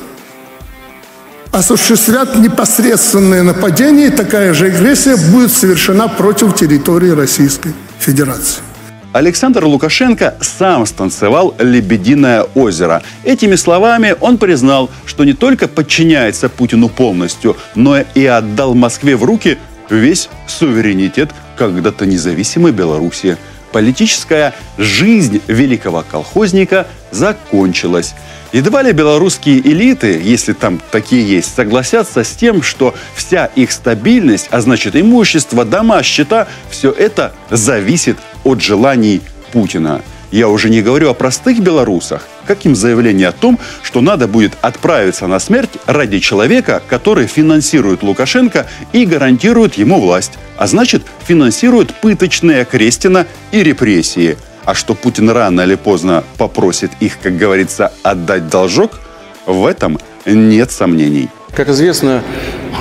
осуществят 1.51 2.37
непосредственное 2.37 3.43
нападение, 3.43 4.07
и 4.07 4.11
такая 4.11 4.55
же 4.55 4.67
агрессия 4.67 5.17
будет 5.17 5.51
совершена 5.51 6.07
против 6.07 6.55
территории 6.55 7.11
Российской 7.11 7.75
Федерации. 7.99 8.68
Александр 9.13 9.65
Лукашенко 9.65 10.37
сам 10.41 10.85
станцевал 10.85 11.55
«Лебединое 11.59 12.43
озеро». 12.55 13.03
Этими 13.25 13.55
словами 13.55 14.15
он 14.21 14.37
признал, 14.37 14.91
что 15.07 15.25
не 15.25 15.33
только 15.33 15.67
подчиняется 15.67 16.51
Путину 16.51 16.91
полностью, 16.91 17.57
но 17.75 17.99
и 17.99 18.27
отдал 18.27 18.75
Москве 18.75 19.17
в 19.17 19.25
руки 19.25 19.57
весь 19.89 20.29
суверенитет 20.47 21.31
когда-то 21.57 22.05
независимой 22.05 22.73
Беларуси. 22.73 23.39
Политическая 23.73 24.55
жизнь 24.77 25.41
великого 25.47 26.05
колхозника 26.11 26.87
закончилась. 27.11 28.15
Едва 28.53 28.83
ли 28.83 28.93
белорусские 28.93 29.61
элиты, 29.61 30.21
если 30.23 30.55
там 30.55 30.81
такие 30.91 31.27
есть, 31.27 31.55
согласятся 31.55 32.25
с 32.25 32.31
тем, 32.31 32.63
что 32.63 32.95
вся 33.15 33.47
их 33.47 33.73
стабильность, 33.73 34.49
а 34.51 34.61
значит 34.61 34.97
имущество, 34.97 35.67
дома, 35.67 36.03
счета, 36.03 36.47
все 36.71 36.91
это 36.91 37.35
зависит 37.51 38.17
от 38.49 38.61
желаний 38.61 39.21
Путина. 39.53 40.03
Я 40.31 40.49
уже 40.49 40.69
не 40.69 40.83
говорю 40.83 41.11
о 41.11 41.15
простых 41.15 41.61
белорусах. 41.61 42.27
Как 42.47 42.67
им 42.67 42.75
заявление 42.75 43.29
о 43.29 43.33
том, 43.33 43.59
что 43.83 44.01
надо 44.01 44.27
будет 44.27 44.53
отправиться 44.61 45.27
на 45.27 45.39
смерть 45.39 45.71
ради 45.87 46.19
человека, 46.19 46.83
который 46.89 47.27
финансирует 47.27 48.03
Лукашенко 48.03 48.67
и 48.93 49.07
гарантирует 49.07 49.75
ему 49.75 50.01
власть, 50.01 50.33
а 50.57 50.67
значит 50.67 51.03
финансирует 51.27 51.95
пыточные 51.95 52.65
Крестина 52.65 53.27
и 53.53 53.63
репрессии– 53.63 54.37
А 54.69 54.75
что 54.75 54.95
Путин 54.95 55.31
рано 55.31 55.63
или 55.63 55.77
поздно 55.77 56.25
попросит 56.37 56.91
их, 57.01 57.19
как 57.23 57.39
говорится, 57.39 57.91
отдать 58.03 58.51
должок, 58.51 59.01
в 59.47 59.65
этом 59.65 59.99
нет 60.27 60.71
сомнений. 60.71 61.31
Как 61.55 61.71
известно, 61.71 62.23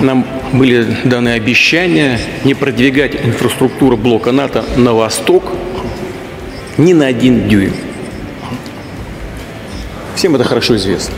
нам 0.01 0.25
были 0.53 0.85
даны 1.03 1.29
обещания 1.29 2.19
не 2.43 2.53
продвигать 2.53 3.15
инфраструктуру 3.15 3.97
блока 3.97 4.31
НАТО 4.31 4.63
на 4.75 4.93
восток 4.93 5.51
ни 6.77 6.93
на 6.93 7.07
один 7.07 7.47
дюйм. 7.47 7.73
Всем 10.15 10.35
это 10.35 10.43
хорошо 10.43 10.75
известно. 10.75 11.13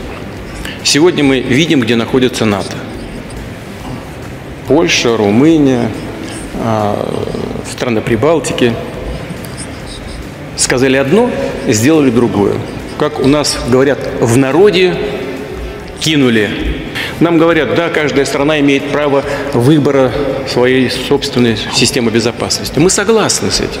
Сегодня 0.82 1.22
мы 1.22 1.40
видим, 1.40 1.80
где 1.80 1.96
находится 1.96 2.44
НАТО. 2.44 2.76
Польша, 4.66 5.16
Румыния, 5.16 5.90
а, 6.56 7.24
страны 7.70 8.00
Прибалтики. 8.00 8.74
Сказали 10.56 10.96
одно, 10.96 11.30
сделали 11.66 12.10
другое. 12.10 12.54
Как 12.98 13.20
у 13.20 13.28
нас 13.28 13.58
говорят 13.68 13.98
в 14.20 14.36
народе, 14.36 14.94
кинули. 16.00 16.50
Нам 17.20 17.36
говорят, 17.36 17.74
да, 17.74 17.90
каждая 17.90 18.24
страна 18.24 18.60
имеет 18.60 18.90
право 18.90 19.22
выбора 19.52 20.10
своей 20.48 20.90
собственной 20.90 21.56
системы 21.74 22.10
безопасности. 22.10 22.78
Мы 22.78 22.90
согласны 22.90 23.50
с 23.50 23.60
этим. 23.60 23.80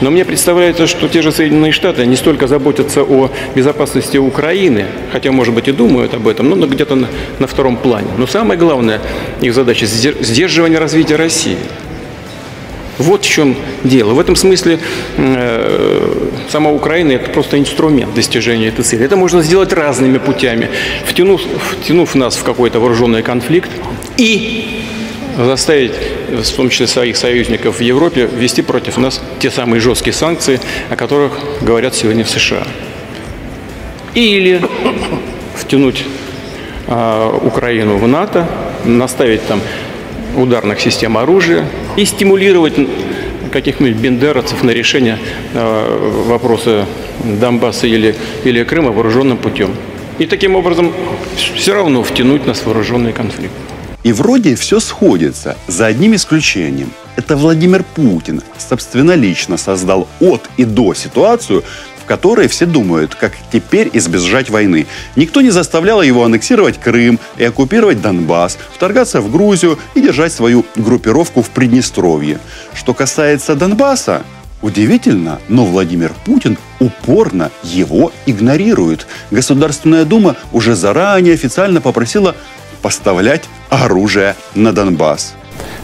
Но 0.00 0.10
мне 0.10 0.24
представляется, 0.24 0.86
что 0.86 1.08
те 1.08 1.22
же 1.22 1.32
Соединенные 1.32 1.72
Штаты 1.72 2.06
не 2.06 2.16
столько 2.16 2.46
заботятся 2.46 3.02
о 3.02 3.30
безопасности 3.54 4.16
Украины, 4.16 4.86
хотя, 5.12 5.32
может 5.32 5.54
быть, 5.54 5.68
и 5.68 5.72
думают 5.72 6.14
об 6.14 6.28
этом, 6.28 6.48
но 6.50 6.66
где-то 6.66 6.94
на, 6.94 7.08
на 7.38 7.46
втором 7.46 7.76
плане. 7.76 8.08
Но 8.18 8.26
самое 8.26 8.58
главное 8.58 9.00
их 9.40 9.54
задача– 9.54 9.86
сдерживание 9.86 10.78
развития 10.78 11.16
России. 11.16 11.56
Вот 12.98 13.24
в 13.24 13.28
чем 13.28 13.56
дело. 13.82 14.12
В 14.12 14.20
этом 14.20 14.36
смысле 14.36 14.78
э, 15.16 16.28
сама 16.48 16.70
Украина– 16.70 17.12
это 17.12 17.30
просто 17.30 17.58
инструмент 17.58 18.14
достижения 18.14 18.68
этой 18.68 18.84
цели. 18.84 19.04
Это 19.04 19.16
можно 19.16 19.42
сделать 19.42 19.72
разными 19.72 20.18
путями, 20.18 20.68
втянув, 21.06 21.40
втянув 21.70 22.14
нас 22.14 22.36
в 22.36 22.44
какой-то 22.44 22.80
вооруженный 22.80 23.22
конфликт 23.22 23.70
и 24.16 24.84
заставить, 25.36 25.92
в 26.30 26.56
том 26.56 26.70
числе 26.70 26.86
своих 26.86 27.16
союзников 27.16 27.78
в 27.78 27.80
Европе, 27.80 28.28
ввести 28.32 28.62
против 28.62 28.98
нас 28.98 29.20
те 29.38 29.50
самые 29.50 29.80
жесткие 29.80 30.12
санкции, 30.12 30.60
о 30.90 30.96
которых 30.96 31.32
говорят 31.60 31.94
сегодня 31.94 32.24
в 32.24 32.30
США. 32.30 32.66
Или 34.14 34.60
втянуть 35.56 36.04
э, 36.86 37.38
Украину 37.42 37.96
в 37.96 38.06
НАТО, 38.06 38.46
наставить 38.84 39.46
там 39.46 39.60
ударных 40.36 40.80
систем 40.80 41.16
оружия 41.16 41.66
и 41.96 42.04
стимулировать 42.04 42.74
каких-нибудь 43.54 43.96
бендеровцев 43.96 44.64
на 44.64 44.72
решение 44.72 45.16
э, 45.54 46.24
вопроса 46.26 46.86
Донбасса 47.40 47.86
или, 47.86 48.16
или 48.44 48.64
Крыма 48.64 48.90
вооруженным 48.90 49.38
путем. 49.38 49.70
И 50.18 50.26
таким 50.26 50.56
образом 50.56 50.92
все 51.36 51.72
равно 51.72 52.02
втянуть 52.02 52.46
нас 52.46 52.58
в 52.58 52.66
вооруженный 52.66 53.12
конфликт. 53.12 53.54
И 54.02 54.12
вроде 54.12 54.56
все 54.56 54.80
сходится, 54.80 55.56
за 55.68 55.86
одним 55.86 56.14
исключением. 56.16 56.90
Это 57.16 57.36
Владимир 57.36 57.84
Путин 57.94 58.42
собственнолично 58.58 59.56
создал 59.56 60.08
от 60.20 60.42
и 60.56 60.64
до 60.64 60.94
ситуацию, 60.94 61.62
в 62.04 62.06
которой 62.06 62.48
все 62.48 62.66
думают, 62.66 63.14
как 63.14 63.32
теперь 63.50 63.88
избежать 63.94 64.50
войны. 64.50 64.86
Никто 65.16 65.40
не 65.40 65.48
заставлял 65.48 66.02
его 66.02 66.22
аннексировать 66.22 66.78
Крым 66.78 67.18
и 67.38 67.44
оккупировать 67.44 68.02
Донбасс, 68.02 68.58
вторгаться 68.72 69.22
в 69.22 69.32
Грузию 69.32 69.78
и 69.94 70.02
держать 70.02 70.32
свою 70.32 70.66
группировку 70.76 71.40
в 71.40 71.48
Приднестровье. 71.48 72.38
Что 72.74 72.92
касается 72.92 73.54
Донбасса, 73.54 74.22
Удивительно, 74.62 75.40
но 75.48 75.66
Владимир 75.66 76.14
Путин 76.24 76.56
упорно 76.80 77.50
его 77.62 78.12
игнорирует. 78.24 79.06
Государственная 79.30 80.06
Дума 80.06 80.36
уже 80.52 80.74
заранее 80.74 81.34
официально 81.34 81.82
попросила 81.82 82.34
поставлять 82.80 83.44
оружие 83.68 84.36
на 84.54 84.72
Донбасс. 84.72 85.34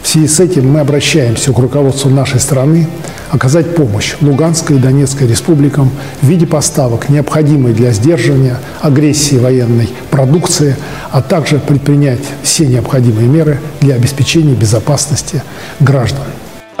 В 0.03 0.07
связи 0.07 0.27
с 0.27 0.39
этим 0.39 0.69
мы 0.69 0.79
обращаемся 0.79 1.53
к 1.53 1.59
руководству 1.59 2.09
нашей 2.09 2.39
страны 2.39 2.87
оказать 3.29 3.75
помощь 3.75 4.15
Луганской 4.19 4.75
и 4.75 4.79
Донецкой 4.79 5.27
республикам 5.27 5.89
в 6.21 6.27
виде 6.27 6.45
поставок, 6.45 7.09
необходимой 7.09 7.73
для 7.73 7.91
сдерживания 7.91 8.57
агрессии 8.81 9.37
военной 9.37 9.89
продукции, 10.09 10.75
а 11.11 11.21
также 11.21 11.59
предпринять 11.59 12.21
все 12.43 12.65
необходимые 12.65 13.27
меры 13.27 13.59
для 13.79 13.95
обеспечения 13.95 14.53
безопасности 14.53 15.43
граждан. 15.79 16.25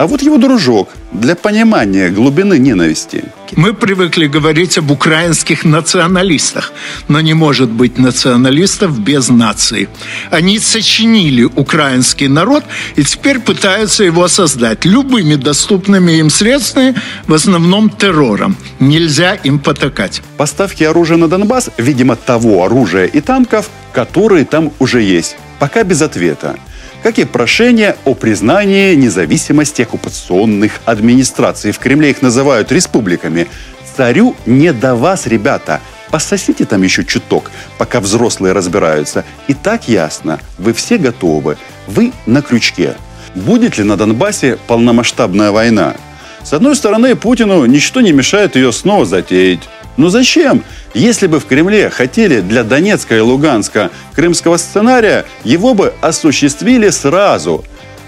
А 0.01 0.07
вот 0.07 0.23
его 0.23 0.39
дружок 0.39 0.89
для 1.11 1.35
понимания 1.35 2.09
глубины 2.09 2.57
ненависти. 2.57 3.23
Мы 3.55 3.75
привыкли 3.75 4.25
говорить 4.25 4.79
об 4.79 4.89
украинских 4.89 5.63
националистах, 5.63 6.73
но 7.07 7.21
не 7.21 7.35
может 7.35 7.69
быть 7.69 7.99
националистов 7.99 8.99
без 8.99 9.29
нации. 9.29 9.89
Они 10.31 10.57
сочинили 10.57 11.43
украинский 11.43 12.27
народ 12.27 12.63
и 12.95 13.03
теперь 13.03 13.37
пытаются 13.37 14.03
его 14.03 14.27
создать 14.27 14.85
любыми 14.85 15.35
доступными 15.35 16.13
им 16.13 16.31
средствами, 16.31 16.95
в 17.27 17.33
основном 17.35 17.91
террором. 17.91 18.57
Нельзя 18.79 19.35
им 19.35 19.59
потакать. 19.59 20.23
Поставки 20.35 20.83
оружия 20.83 21.17
на 21.17 21.27
Донбасс, 21.27 21.69
видимо, 21.77 22.15
того 22.15 22.65
оружия 22.65 23.05
и 23.05 23.21
танков, 23.21 23.69
которые 23.93 24.45
там 24.45 24.71
уже 24.79 25.03
есть. 25.03 25.35
Пока 25.59 25.83
без 25.83 26.01
ответа 26.01 26.57
как 27.03 27.19
и 27.19 27.25
прошение 27.25 27.95
о 28.05 28.13
признании 28.13 28.95
независимости 28.95 29.81
оккупационных 29.81 30.79
администраций. 30.85 31.71
В 31.71 31.79
Кремле 31.79 32.11
их 32.11 32.21
называют 32.21 32.71
республиками. 32.71 33.47
Царю 33.95 34.35
не 34.45 34.71
до 34.73 34.95
вас, 34.95 35.27
ребята. 35.27 35.81
Пососите 36.11 36.65
там 36.65 36.83
еще 36.83 37.05
чуток, 37.05 37.51
пока 37.77 37.99
взрослые 38.01 38.53
разбираются. 38.53 39.23
И 39.47 39.53
так 39.53 39.87
ясно, 39.87 40.39
вы 40.57 40.73
все 40.73 40.97
готовы. 40.97 41.57
Вы 41.87 42.11
на 42.25 42.41
крючке. 42.41 42.95
Будет 43.33 43.77
ли 43.77 43.83
на 43.83 43.95
Донбассе 43.95 44.57
полномасштабная 44.67 45.51
война? 45.51 45.95
С 46.43 46.53
одной 46.53 46.75
стороны, 46.75 47.15
Путину 47.15 47.65
ничто 47.65 48.01
не 48.01 48.11
мешает 48.11 48.55
ее 48.55 48.71
снова 48.73 49.05
затеять. 49.05 49.69
Но 50.01 50.09
зачем? 50.09 50.63
Если 50.95 51.27
бы 51.27 51.39
в 51.39 51.45
Кремле 51.45 51.91
хотели 51.91 52.41
для 52.41 52.63
Донецка 52.63 53.17
и 53.17 53.19
Луганска 53.19 53.91
крымского 54.15 54.57
сценария, 54.57 55.25
его 55.43 55.75
бы 55.75 55.93
осуществили 56.01 56.89
сразу. 56.89 57.63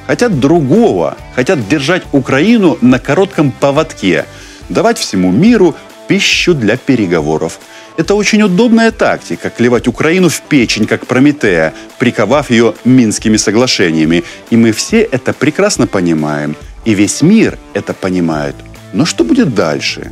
Хотят 0.07 0.39
другого, 0.39 1.15
хотят 1.35 1.67
держать 1.69 2.01
Украину 2.11 2.79
на 2.81 2.97
коротком 2.97 3.51
поводке, 3.51 4.25
давать 4.69 4.97
всему 4.97 5.31
миру 5.31 5.75
пищу 6.07 6.55
для 6.55 6.77
переговоров. 6.77 7.59
Это 7.95 8.15
очень 8.15 8.41
удобная 8.41 8.89
тактика– 8.89 9.49
клевать 9.55 9.87
Украину 9.87 10.29
в 10.29 10.41
печень, 10.41 10.87
как 10.87 11.05
Прометея, 11.05 11.75
приковав 11.99 12.49
ее 12.49 12.73
Минскими 12.85 13.37
соглашениями. 13.37 14.23
И 14.49 14.57
мы 14.57 14.71
все 14.71 15.01
это 15.01 15.31
прекрасно 15.31 15.85
понимаем. 15.85 16.55
И 16.85 16.95
весь 16.95 17.21
мир 17.21 17.59
это 17.75 17.93
понимает. 17.93 18.55
Но 18.93 19.05
что 19.05 19.23
будет 19.23 19.53
дальше? 19.53 20.11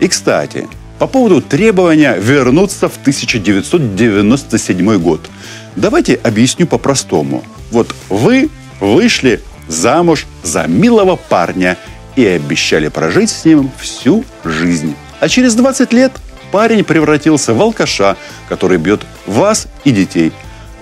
И, 0.00 0.08
кстати, 0.08 0.66
по 1.00 1.06
поводу 1.06 1.40
требования 1.40 2.14
вернуться 2.18 2.90
в 2.90 2.98
1997 2.98 4.98
год. 4.98 5.30
Давайте 5.74 6.16
объясню 6.16 6.66
по-простому. 6.66 7.42
Вот 7.70 7.94
вы 8.10 8.50
вышли 8.80 9.40
замуж 9.66 10.26
за 10.42 10.66
милого 10.66 11.16
парня 11.16 11.78
и 12.16 12.26
обещали 12.26 12.88
прожить 12.88 13.30
с 13.30 13.46
ним 13.46 13.70
всю 13.80 14.26
жизнь. 14.44 14.94
А 15.20 15.28
через 15.30 15.54
20 15.54 15.90
лет 15.94 16.12
парень 16.52 16.84
превратился 16.84 17.54
в 17.54 17.62
алкаша, 17.62 18.18
который 18.50 18.76
бьет 18.76 19.00
вас 19.26 19.68
и 19.84 19.92
детей. 19.92 20.32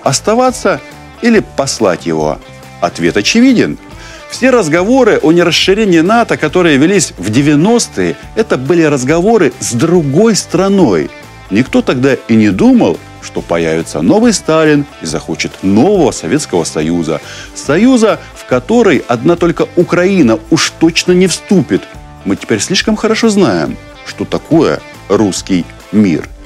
Оставаться 0.03 0.81
или 1.21 1.41
послать 1.55 2.05
его? 2.05 2.39
Ответ 2.81 3.15
очевиден– 3.15 3.77
все 4.29 4.51
разговоры 4.51 5.19
о 5.21 5.31
нерасширении 5.31 5.99
НАТО, 5.99 6.37
которые 6.37 6.77
велись 6.77 7.13
в 7.17 7.29
90-е, 7.29 8.15
это 8.35 8.57
были 8.57 8.83
разговоры 8.83 9.53
с 9.59 9.73
другой 9.73 10.35
страной. 10.35 11.09
Никто 11.49 11.81
тогда 11.81 12.13
и 12.13 12.35
не 12.35 12.49
думал, 12.49 12.99
что 13.21 13.41
появится 13.41 14.01
новый 14.01 14.33
Сталин 14.33 14.85
и 15.01 15.05
захочет 15.05 15.63
нового 15.63 16.11
Советского 16.11 16.63
Союза. 16.63 17.21
Союза, 17.55 18.19
в 18.35 18.45
который 18.45 19.03
одна 19.07 19.35
только 19.35 19.67
Украина 19.75 20.39
уж 20.51 20.71
точно 20.79 21.11
не 21.11 21.27
вступит. 21.27 21.81
Мы 22.23 22.35
теперь 22.35 22.59
слишком 22.59 22.95
хорошо 22.95 23.29
знаем, 23.29 23.77
что 24.05 24.25
такое 24.25 24.79
русский 25.09 25.65
мир– 25.91 26.27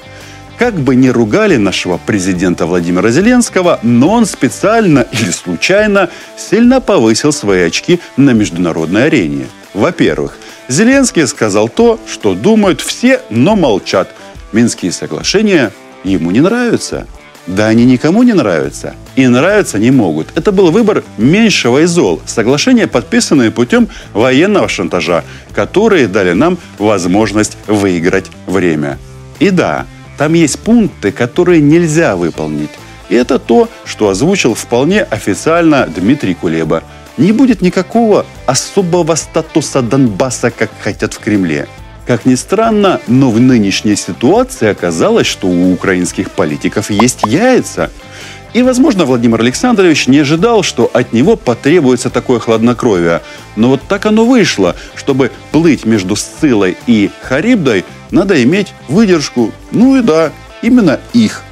как 0.58 0.74
бы 0.74 0.94
ни 0.94 1.08
ругали 1.08 1.56
нашего 1.56 1.98
президента 1.98 2.66
Владимира 2.66 3.10
Зеленского, 3.10 3.80
но 3.82 4.10
он 4.10 4.26
специально 4.26 5.06
или 5.12 5.30
случайно 5.30 6.10
сильно 6.36 6.80
повысил 6.80 7.32
свои 7.32 7.62
очки 7.62 8.00
на 8.16 8.30
международной 8.30 9.06
арене. 9.06 9.46
Во-первых, 9.72 10.38
Зеленский 10.68 11.26
сказал 11.26 11.68
то, 11.68 11.98
что 12.06 12.34
думают 12.34 12.80
все, 12.80 13.20
но 13.30 13.56
молчат. 13.56 14.08
Минские 14.52 14.92
соглашения 14.92 15.72
ему 16.04 16.30
не 16.30 16.40
нравятся. 16.40 17.06
Да 17.46 17.66
они 17.66 17.84
никому 17.84 18.22
не 18.22 18.32
нравятся. 18.32 18.94
И 19.16 19.26
нравиться 19.26 19.78
не 19.78 19.90
могут. 19.90 20.28
Это 20.34 20.50
был 20.50 20.70
выбор 20.70 21.04
меньшего 21.18 21.82
из 21.82 21.90
зол. 21.90 22.22
Соглашения, 22.24 22.86
подписанные 22.86 23.50
путем 23.50 23.88
военного 24.14 24.68
шантажа, 24.68 25.24
которые 25.54 26.08
дали 26.08 26.32
нам 26.32 26.56
возможность 26.78 27.58
выиграть 27.66 28.30
время. 28.46 28.98
И 29.40 29.50
да, 29.50 29.86
там 30.16 30.34
есть 30.34 30.58
пункты, 30.60 31.12
которые 31.12 31.60
нельзя 31.60 32.16
выполнить. 32.16 32.70
И 33.08 33.14
это 33.14 33.38
то, 33.38 33.68
что 33.84 34.08
озвучил 34.08 34.54
вполне 34.54 35.02
официально 35.02 35.86
Дмитрий 35.86 36.34
Кулеба. 36.34 36.82
Не 37.16 37.32
будет 37.32 37.62
никакого 37.62 38.26
особого 38.46 39.14
статуса 39.14 39.82
Донбасса, 39.82 40.50
как 40.50 40.70
хотят 40.80 41.14
в 41.14 41.18
Кремле. 41.18 41.68
Как 42.06 42.26
ни 42.26 42.34
странно, 42.34 43.00
но 43.06 43.30
в 43.30 43.40
нынешней 43.40 43.96
ситуации 43.96 44.68
оказалось, 44.68 45.26
что 45.26 45.46
у 45.46 45.72
украинских 45.72 46.30
политиков 46.30 46.90
есть 46.90 47.22
яйца. 47.24 47.90
И, 48.52 48.62
возможно, 48.62 49.04
Владимир 49.04 49.40
Александрович 49.40 50.06
не 50.06 50.18
ожидал, 50.18 50.62
что 50.62 50.88
от 50.92 51.12
него 51.12 51.34
потребуется 51.34 52.10
такое 52.10 52.38
хладнокровие. 52.38 53.20
Но 53.56 53.70
вот 53.70 53.82
так 53.88 54.06
оно 54.06 54.24
вышло. 54.24 54.76
Чтобы 54.94 55.32
плыть 55.50 55.84
между 55.86 56.14
Сцилой 56.14 56.76
и 56.86 57.10
Харибдой, 57.22 57.84
надо 58.14 58.42
иметь 58.42 58.72
выдержку. 58.88 59.50
Ну 59.72 59.96
и 59.96 60.02
да, 60.02 60.32
именно 60.62 61.00
их. 61.12 61.42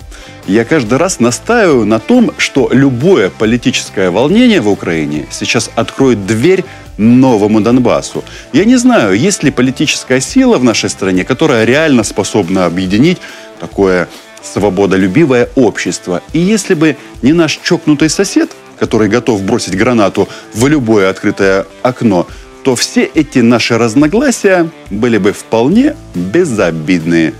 Я 0.47 0.65
каждый 0.65 0.99
раз 0.99 1.21
настаиваю 1.21 1.85
на 1.85 1.99
том, 1.99 2.33
что 2.39 2.69
любое 2.73 3.31
политическое 3.31 4.11
волнение 4.11 4.61
в 4.61 4.69
Украине 4.69 5.27
сейчас 5.31 5.71
откроет 5.75 6.27
дверь 6.27 6.65
новому 6.99 7.61
Донбассу. 7.61 8.25
Я 8.53 8.65
не 8.65 8.77
знаю, 8.77 9.15
есть 9.15 9.43
ли 9.43 9.51
политическая 9.51 10.21
сила 10.21 10.59
в 10.59 10.65
нашей 10.65 10.89
стране, 10.89 11.25
которая 11.25 11.65
реально 11.65 12.05
способна 12.05 12.67
объединить 12.67 13.19
такое 13.61 14.09
свободолюбивое 14.43 15.49
общество. 15.55 16.23
И 16.33 16.39
если 16.39 16.75
бы 16.75 16.97
не 17.23 17.33
наш 17.33 17.61
чокнутый 17.63 18.11
сосед, 18.11 18.51
который 18.79 19.09
готов 19.09 19.43
бросить 19.43 19.77
гранату 19.77 20.29
в 20.55 20.67
любое 20.67 21.09
открытое 21.09 21.67
окно, 21.83 22.27
то 22.65 22.77
все 22.77 23.05
эти 23.05 23.41
наши 23.41 23.77
разногласия 23.77 24.71
были 24.91 25.19
бы 25.19 25.33
вполне 25.33 25.97
безобидные. 26.15 27.35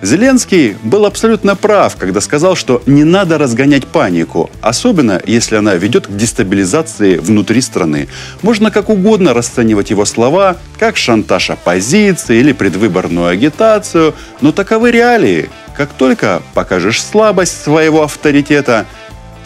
Зеленский 0.00 0.76
был 0.84 1.06
абсолютно 1.06 1.56
прав, 1.56 1.96
когда 1.96 2.20
сказал, 2.20 2.54
что 2.54 2.82
не 2.86 3.02
надо 3.02 3.36
разгонять 3.36 3.86
панику, 3.86 4.48
особенно 4.60 5.20
если 5.26 5.56
она 5.56 5.74
ведет 5.74 6.06
к 6.06 6.16
дестабилизации 6.16 7.16
внутри 7.16 7.60
страны. 7.60 8.06
Можно 8.42 8.70
как 8.70 8.90
угодно 8.90 9.34
расценивать 9.34 9.90
его 9.90 10.04
слова, 10.04 10.56
как 10.78 10.96
шантаж 10.96 11.50
оппозиции 11.50 12.38
или 12.38 12.52
предвыборную 12.52 13.26
агитацию, 13.26 14.14
но 14.40 14.52
таковы 14.52 14.92
реалии. 14.92 15.50
Как 15.76 15.90
только 15.90 16.42
покажешь 16.54 17.02
слабость 17.02 17.60
своего 17.60 18.04
авторитета, 18.04 18.86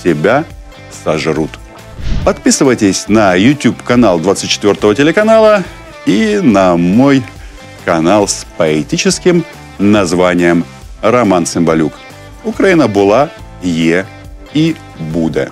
тебя 0.05 0.45
сожрут. 1.05 1.62
Подписывайтесь 2.24 3.08
на 3.08 3.36
YouTube 3.36 3.82
канал 3.84 4.20
24 4.20 4.96
телеканала 4.96 5.64
и 6.06 6.40
на 6.44 6.76
мой 6.76 7.24
канал 7.86 8.28
с 8.28 8.46
поэтическим 8.58 9.44
названием 9.80 10.66
Роман 11.02 11.46
Цимбалюк. 11.46 11.94
Україна 12.44 12.88
була, 12.88 13.28
є 13.64 14.06
і 14.54 14.74
буде. 15.00 15.48